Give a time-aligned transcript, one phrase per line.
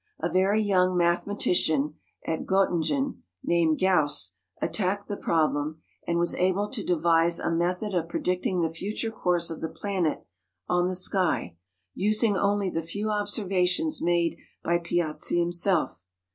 [0.19, 1.93] A very young mathematician
[2.25, 8.09] at Göttingen, named Gauss, attacked the problem, and was able to devise a method of
[8.09, 10.25] predicting the future course of the planet
[10.67, 11.55] on the sky,
[11.93, 16.01] using only the few observations made by Piazzi himself.